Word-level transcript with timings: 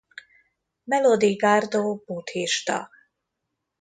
Melody 0.93 1.35
Gardot 1.43 2.03
buddhista. 2.07 2.79